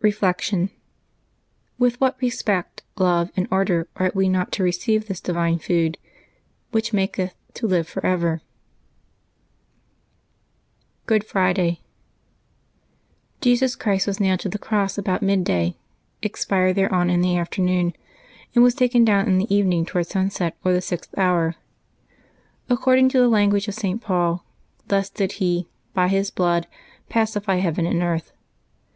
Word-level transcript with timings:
Reflection.— 0.00 0.70
With 1.80 2.00
what 2.00 2.16
respect, 2.22 2.84
love, 2.98 3.32
and 3.36 3.48
ardor 3.50 3.88
ought 3.96 4.14
we 4.14 4.28
not 4.28 4.52
to 4.52 4.62
receive 4.62 5.08
this 5.08 5.20
divine 5.20 5.58
food, 5.58 5.98
"which 6.70 6.92
maketh 6.92 7.34
to 7.54 7.66
live 7.66 7.88
forever''! 7.88 8.42
GOOD 11.06 11.24
FRIDAY. 11.26 11.80
^"TTesus 13.40 13.76
Christ 13.76 14.06
was 14.06 14.20
nailed 14.20 14.38
to 14.38 14.48
the 14.48 14.56
cross 14.56 14.96
about 14.98 15.20
midday, 15.20 15.70
V 15.70 15.76
/* 16.00 16.22
expired 16.22 16.76
thereon 16.76 17.10
in 17.10 17.20
the 17.20 17.36
afternoon, 17.36 17.92
and 18.54 18.62
was 18.62 18.76
taken 18.76 19.04
down 19.04 19.26
in 19.26 19.38
the 19.38 19.52
evening 19.52 19.84
toward 19.84 20.06
sunset, 20.06 20.56
or 20.64 20.72
the 20.72 20.80
sixth 20.80 21.12
hour. 21.18 21.56
According 22.70 23.08
to 23.08 23.18
the 23.18 23.26
language 23.26 23.66
of 23.66 23.74
St. 23.74 24.00
Paul, 24.00 24.44
thus 24.86 25.10
did 25.10 25.32
He, 25.32 25.66
by 25.92 26.06
His 26.06 26.30
blood, 26.30 26.68
pacify 27.08 27.56
heaven 27.56 27.84
and 27.84 28.00
earth. 28.00 28.30